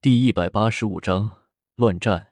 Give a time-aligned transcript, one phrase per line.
[0.00, 1.38] 第一百八十五章
[1.74, 2.28] 乱战。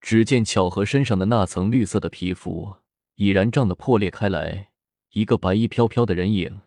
[0.00, 2.76] 只见巧合身上的那层绿色的皮肤
[3.16, 4.70] 已然胀得破裂开来，
[5.10, 6.62] 一个白衣飘飘的人影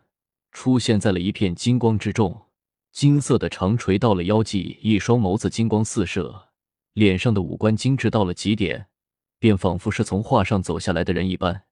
[0.52, 2.46] 出现在了一片金光之中，
[2.92, 6.50] 金色的长垂到了腰际，一双眸子金光四射，
[6.92, 8.86] 脸上的五官精致到了极点，
[9.40, 11.64] 便仿佛是从画上走下来的人一般。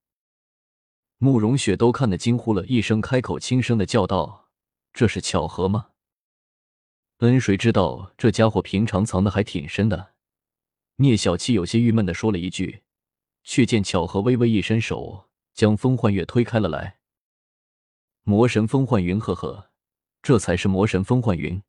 [1.18, 4.48] 慕容雪都看得惊呼了一声，开口轻声的叫道
[4.92, 5.90] ：“这是巧合吗？”
[7.20, 10.14] 恩，谁知道这家伙平常藏的还挺深的。
[10.96, 12.82] 聂小七有些郁闷的说了一句，
[13.44, 16.98] 却见巧合微微一伸手，将风幻月推开了来。
[18.22, 19.70] 魔神风幻云，呵呵，
[20.22, 21.62] 这才是魔神风幻云。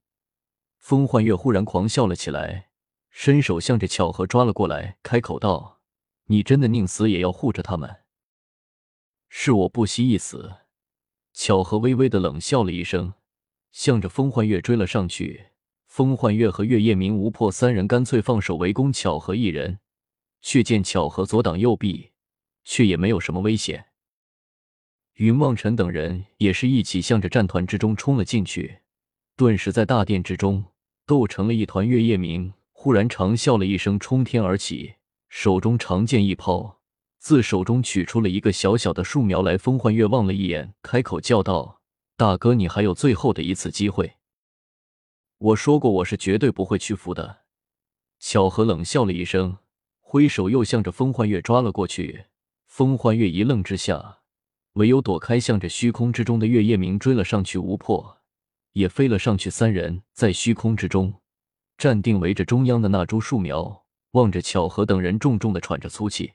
[0.77, 2.69] 风幻月忽然狂笑了起来，
[3.09, 5.81] 伸手向着巧合抓了过来，开口道
[6.27, 8.03] ：“你真的宁死也要护着他们？”
[9.27, 10.55] 是我不惜一死。
[11.33, 13.15] 巧合微微的冷笑了一声。
[13.71, 15.47] 向着风幻月追了上去，
[15.87, 19.79] 风幻月和月夜明、吴破三人干脆放手围攻巧合一人，
[20.41, 22.11] 却见巧合左挡右避，
[22.63, 23.85] 却也没有什么危险。
[25.15, 28.79] 云望尘等人也是一起向着战团之中冲了进去，
[29.35, 30.63] 顿时在大殿之中
[31.05, 31.87] 斗成了一团。
[31.87, 34.95] 月夜明忽然长啸了一声，冲天而起，
[35.29, 36.79] 手中长剑一抛，
[37.19, 39.57] 自手中取出了一个小小的树苗来。
[39.57, 41.80] 风幻月望了一眼，开口叫道。
[42.21, 44.17] 大哥，你还有最后的一次机会。
[45.39, 47.45] 我说过，我是绝对不会屈服的。
[48.19, 49.57] 巧合冷笑了一声，
[49.99, 52.25] 挥手又向着风幻月抓了过去。
[52.67, 54.19] 风幻月一愣之下，
[54.73, 57.57] 唯有躲开，向着虚空之中的月夜明追了上去。
[57.57, 58.19] 无破
[58.73, 61.19] 也飞了上去，三人在虚空之中
[61.75, 66.33] 站定，围着中央的那株树苗，望着巧合等人，重重的喘着粗气。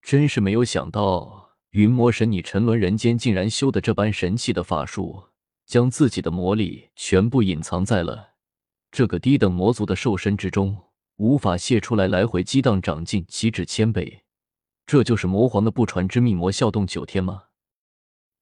[0.00, 1.43] 真是没有想到。
[1.74, 5.24] 云魔神，你沉沦人间，竟然修的这般神奇的法术，
[5.66, 8.34] 将自己的魔力全部隐藏在了
[8.92, 10.84] 这个低等魔族的兽身之中，
[11.16, 14.22] 无法泄出来，来回激荡，长进岂止千倍？
[14.86, 17.46] 这就是魔皇的不传之秘魔啸动九天吗？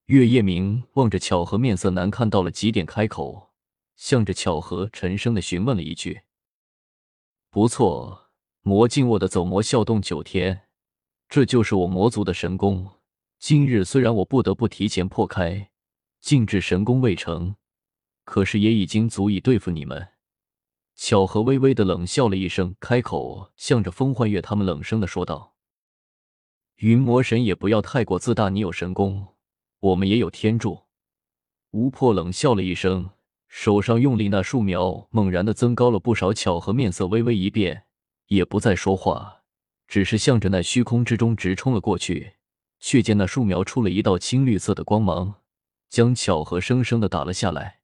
[0.05, 3.49] 月夜明望着巧合，面色难看到了极点，开口
[3.95, 6.21] 向着巧合沉声的询问了一句
[7.49, 8.29] ：“不错，
[8.61, 10.67] 魔镜握的走魔啸动九天，
[11.27, 12.87] 这就是我魔族的神功。”
[13.45, 15.69] 今日虽然我不得不提前破开，
[16.21, 17.55] 静置神功未成，
[18.23, 20.11] 可是也已经足以对付你们。
[20.95, 25.55] 巧合微微的冷笑了一声，开口向着风幻月他们冷声的说道
[26.79, 29.35] ：“云魔神也不要太过自大，你有神功，
[29.81, 30.83] 我们也有天助。”
[31.71, 33.09] 吴破冷笑了一声，
[33.49, 36.33] 手上用力，那树苗猛然的增高了不少。
[36.33, 37.87] 巧合面色微微一变，
[38.27, 39.41] 也不再说话，
[39.85, 42.35] 只是向着那虚空之中直冲了过去。
[42.85, 45.35] 却见那树苗出了一道青绿色的光芒，
[45.87, 47.79] 将巧合生生的打了下来。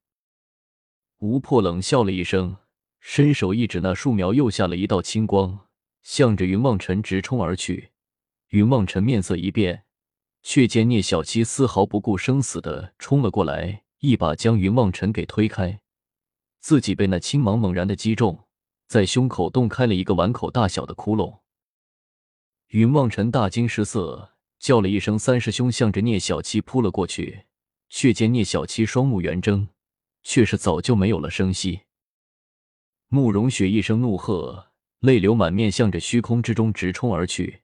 [1.20, 2.58] 吴破冷笑了一声，
[3.00, 5.60] 伸手一指，那树苗又下了一道青光，
[6.02, 7.92] 向着云望尘直冲而去。
[8.48, 9.84] 云望尘面色一变，
[10.42, 15.80] 却见聂小七丝毫不顾生死的冲了过来，一把将云望尘给推开，
[16.60, 18.44] 自己被那青芒猛然的击中，
[18.86, 21.38] 在胸口洞开了一个碗口大小的窟窿。
[22.66, 24.32] 云望尘大惊失色。
[24.60, 27.46] 叫了一声“三师兄”，向着聂小七扑了过去，
[27.88, 29.66] 却见聂小七双目圆睁，
[30.22, 31.80] 却是早就没有了声息。
[33.08, 34.68] 慕容雪一声怒喝，
[35.00, 37.62] 泪流满面，向着虚空之中直冲而去。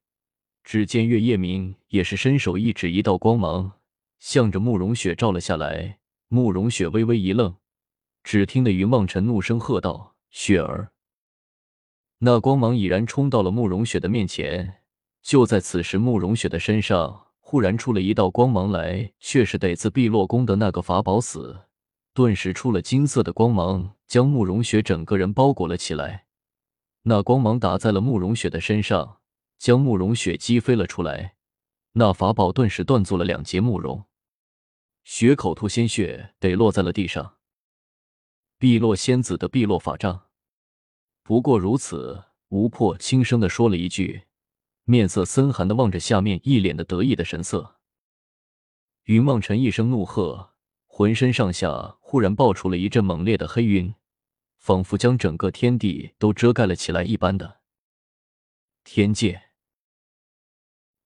[0.65, 3.79] 只见月夜明也是伸手一指，一道光芒
[4.19, 5.99] 向着慕容雪照了下来。
[6.29, 7.55] 慕容雪微微一愣，
[8.25, 10.91] 只听得云望尘怒声喝道：“雪儿！”
[12.19, 14.83] 那光芒已然冲到了慕容雪的面前。
[15.27, 21.63] 就在此时，慕容雪的身上忽然出了一道光芒来，却是得自碧落宫的那个法宝死，
[22.15, 26.27] 顿时出了金色的光芒，将慕容雪整个人包裹了起来。
[27.03, 29.19] 那光芒打在了慕容雪的身上，
[29.59, 31.35] 将慕容雪击飞了出来。
[31.95, 34.05] 那法宝顿时断作了两截，慕容
[35.03, 37.39] 雪口吐鲜血，得落在了地上。
[38.59, 40.27] 碧落仙子的碧落法杖，
[41.25, 42.27] 不过如此。
[42.51, 44.26] 吴破轻声的说了一句。
[44.89, 47.81] 面色森寒的望着下面，一脸的得意的神色。
[49.07, 50.51] 云望尘一声怒喝，
[50.87, 53.93] 浑身上下忽然爆出了一阵猛烈的黑云，
[54.59, 57.63] 仿佛将整个天地都遮盖了起来一般的。
[58.85, 59.43] 天界，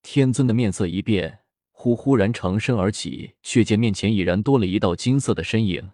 [0.02, 1.38] 天尊的面色一变，
[1.70, 5.92] 忽忽然长身而起，却见面前已然多了一道金色的身影，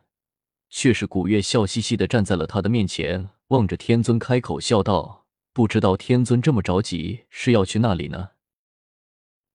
[0.68, 5.25] 却是古月笑嘻嘻的站在了他的面前，望着天尊开口笑道。
[5.56, 8.32] 不知道天尊这么着急是要去那里呢？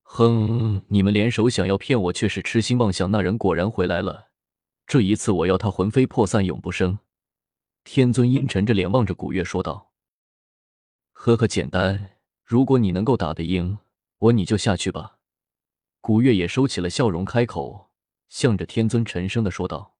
[0.02, 3.12] 哼，你们联手想要骗我，却是痴心妄想。
[3.12, 4.30] 那人果然回来了，
[4.88, 6.98] 这一次我要他魂飞魄散，永不生。
[7.84, 9.92] 天尊阴沉着脸望着古月说道
[11.14, 12.14] ：“呵呵，简单。
[12.44, 13.78] 如果你能够打得赢
[14.18, 15.20] 我，你就下去吧。”
[16.02, 17.92] 古月也收起了笑容，开口，
[18.28, 19.98] 向着天尊沉声的说道：“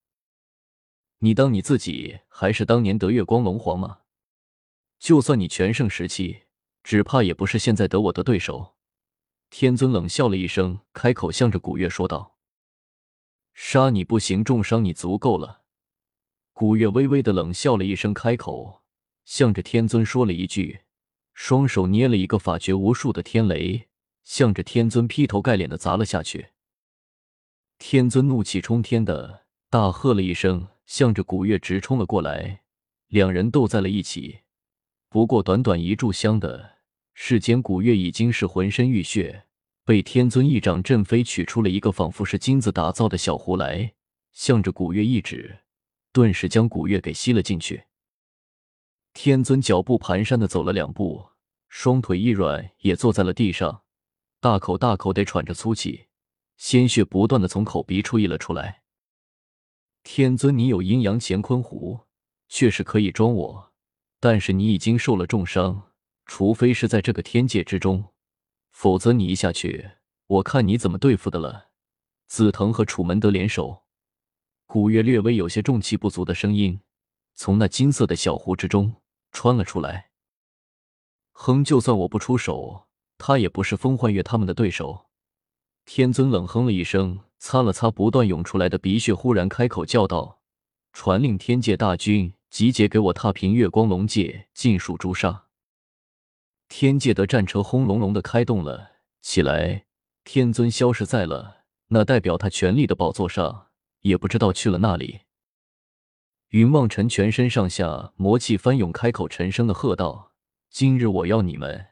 [1.22, 4.00] 你当你自己还是当年得月光龙皇吗？
[5.02, 6.44] 就算你全盛时期，
[6.84, 8.76] 只怕也不是现在得我的对手。”
[9.50, 12.38] 天尊冷笑了一声，开口向着古月说道
[13.52, 15.64] ：“杀你不行，重伤你足够了。”
[16.54, 18.84] 古月微微的冷笑了一声，开口
[19.26, 20.82] 向着天尊说了一句，
[21.34, 23.90] 双手捏了一个法诀无数的天雷，
[24.24, 26.50] 向着天尊劈头盖脸的砸了下去。
[27.80, 32.62] 天尊怒气冲天的大喝了一声，向着古月直冲了过来，
[33.08, 34.42] 两人斗在了一起。
[35.12, 36.78] 不过短短一炷香的。
[37.14, 39.46] 世间，古月已经是浑身浴血，
[39.84, 43.94] 被天尊一掌震飞，取出了一个仿佛是金子打造的小壶来，
[44.32, 45.64] 向着古月一指，
[46.14, 47.84] 顿时将古月给吸了进去。
[49.14, 51.32] 天尊脚步蹒跚的走了两步，
[51.68, 53.84] 双腿一软，也坐在了地上，
[54.40, 56.06] 大口大口的喘着粗气，
[56.56, 58.84] 鲜血不断的从口鼻处溢了出来。
[60.04, 62.00] 天尊，你有阴阳乾坤壶，
[62.48, 63.71] 确实可以装我，
[64.22, 65.90] 但是你已经受了重伤。
[66.26, 68.14] 除非是在这个天界之中，
[68.70, 69.92] 否则你一下去，
[70.28, 71.72] 我看你怎么对付的了。
[72.28, 73.84] 紫藤和楚门德联手，
[74.66, 76.80] 古月略微有些中气不足的声音
[77.36, 78.96] 从那金色的小壶之中
[79.34, 80.12] 穿了出来。
[81.34, 85.08] 哼，就算我不出手，他也不是风幻月他们的对手。
[85.84, 90.40] 天尊冷哼了一声，擦了擦不断涌出来的鼻血，忽然开口叫道
[90.94, 95.46] ：“传令天界大军集结，给我踏平月光龙界，尽数诛杀。”
[96.68, 99.86] 天界的战车轰隆隆的开动了起来，
[100.26, 103.68] 天尊消失在了那代表他权力的宝座上，
[104.02, 105.22] 也不知道去了那里。
[106.50, 110.34] 云望尘全身上下魔气翻涌，开口沉声的喝道
[110.70, 111.88] ：“今日我要你们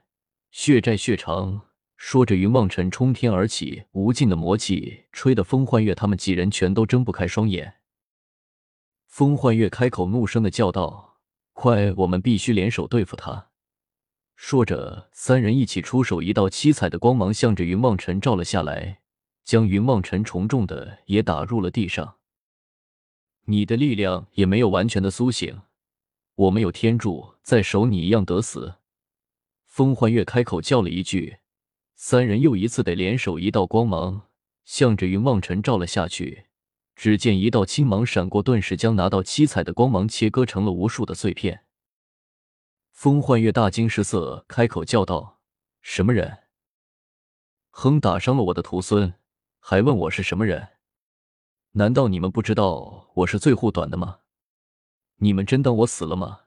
[0.52, 1.62] 血债血偿！”
[1.96, 7.76] 说着，云望尘冲天而起，无尽的魔气吹得风幻月他们几人全都睁不开双眼。
[9.10, 11.18] 风幻月开口怒声的叫道
[11.52, 13.50] ：“快，我们必须联手对付他！”
[14.38, 19.02] 说着，三人一起出手，一道七彩的光芒向着云望尘照了下来，
[19.44, 22.18] 将云望尘重重的也打入了地上。
[23.46, 25.64] 你的力量也没有完全的苏醒，
[26.36, 28.76] 我们有天柱在手，你一样得死。
[29.66, 31.40] 风幻月开口叫了一句，
[31.96, 34.28] 三人又一次得联手，一道光芒
[34.64, 36.46] 向着云望尘照了下去。
[37.02, 41.64] 只见一道青芒闪过，顿时将那道七彩的光芒切割成了无数的碎片。
[42.92, 45.40] 风幻月大惊失色，开口叫道
[45.80, 46.40] ：“什么人？
[47.70, 49.14] 哼，打伤了我的徒孙，
[49.62, 50.72] 还问我是什么人？
[51.72, 54.20] 难道你们不知道我是最护短的吗？
[55.20, 56.42] 你们真当我死了吗？”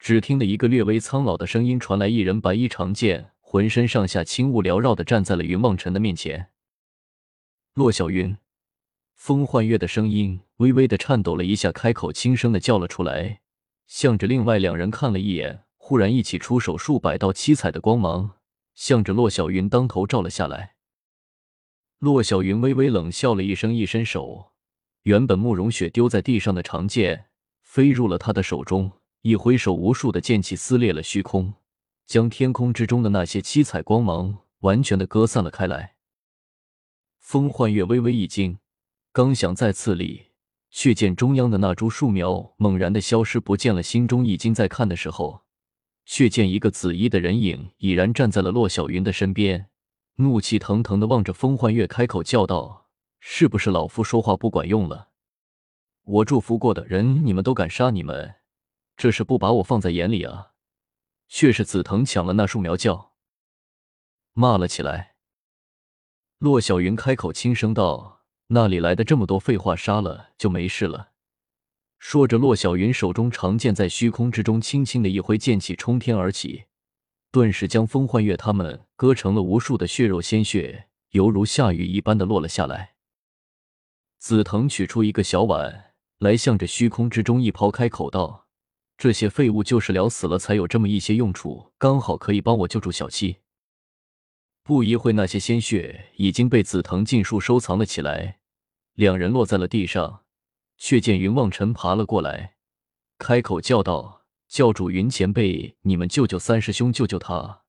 [0.00, 6.50] 只听得一个略微苍老的声音传来，一人白衣长剑，浑身上下轻雾缭绕的站在了云梦尘的面前。
[7.74, 8.38] 洛小云，
[9.16, 13.40] 风幻月的声音微微的颤抖了一下，开口轻声的叫了出来，
[13.88, 15.64] 向着另外两人看了一眼。
[15.78, 18.38] 忽然，一起出手，数百道七彩的光芒
[18.74, 20.74] 向着洛小云当头照了下来。
[21.98, 24.52] 洛小云微微冷笑了一声，一伸手，
[25.02, 27.26] 原本慕容雪丢在地上的长剑
[27.62, 28.92] 飞入了他的手中，
[29.22, 31.54] 一挥手，无数的剑气撕裂了虚空，
[32.06, 35.94] 将天空之中的那些七彩光芒完全的割散了开来。
[37.18, 38.58] 风幻月微微一惊，
[39.16, 40.26] 刚想再次立，
[40.68, 45.46] 却见中央的那株树苗猛然的消失不见了，心中已经在看的时候。
[46.04, 49.70] 却见一个紫衣的人影已然站在了洛小云的身边，
[50.16, 55.08] 怒气腾腾的望着风幻月，开口叫道：“是不是老夫说话不管用了？
[56.02, 57.88] 我祝福过的人，你们都敢杀？
[57.88, 58.34] 你们
[58.98, 60.50] 这是不把我放在眼里啊？”
[61.26, 63.14] 却是紫藤抢了那树苗叫，
[64.34, 65.14] 骂了起来。
[66.36, 68.12] 洛小云开口轻声道
[68.48, 69.74] ：“那里来的这么多废话？
[69.74, 71.10] 杀了就没事了。”
[71.98, 76.64] 说着，洛小云手中长剑在虚空之中轻轻的一挥，剑气冲天而起，
[77.32, 82.94] 顿时将风幻月他们割成了无数的血肉，鲜血犹如下雨一般的落了下来。
[84.18, 88.46] 紫藤取出一个小碗来，向着虚空之中一抛，开口道
[88.96, 93.38] ：“这些废物就是聊死了才有这么一些用处，刚好可以帮我救助小七。”
[94.62, 98.35] 不一会，那些鲜血已经被紫藤尽数收藏了起来，
[98.96, 100.24] 两人落在了地上。
[100.78, 102.56] 却见云望尘爬了过来，
[103.16, 107.62] 开口叫道：“教主云前辈，你们救救三师兄，救救他！”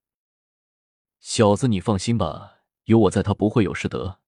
[1.21, 4.19] 小子，你放心吧，有我在，他不会有事的。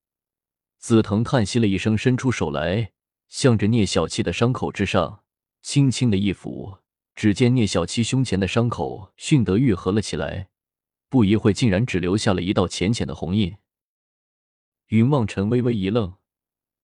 [0.77, 2.93] 紫藤叹息了一声，伸出手来，
[3.27, 5.25] 向着聂小七的伤口之上
[5.61, 6.79] 轻轻的一抚，
[7.15, 10.47] 只见聂小七胸前的伤口迅得愈合了起来，
[11.09, 13.57] 不一会竟然只留下了一道浅浅的红印。
[14.87, 16.15] 云望尘微微一愣，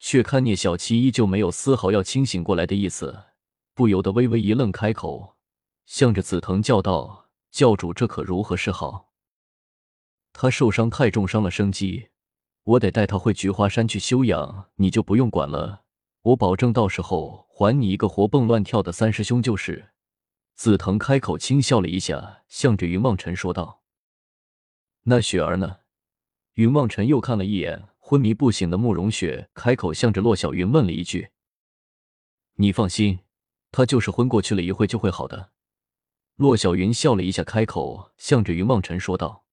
[0.07, 3.23] 却看聂小七依旧没有丝毫要清醒过来的意思，
[3.73, 5.35] 不由得微微一愣，开口
[5.87, 9.09] 向着紫藤叫道：“教主，这可如何是好？
[10.31, 12.09] 他受伤太重，伤了生机，
[12.65, 15.85] 我得带他回菊花山去休养，你就不用管了。
[16.21, 19.89] 我保证到时候还你一个活蹦乱跳的三师兄就是。”
[20.53, 23.81] 紫藤开口轻笑了一下，向着云望尘说道
[25.05, 25.77] ：“那雪儿呢？”
[26.53, 27.87] 云望尘又看了一眼。
[28.07, 31.29] 昏迷不醒的慕容雪开口，向着洛小云问了一句
[32.57, 33.21] ：“你放心，
[33.71, 35.49] 他就是昏过去了一会就会好的。”
[36.37, 39.44] 洛小云笑了一下，开口向着云望尘说道。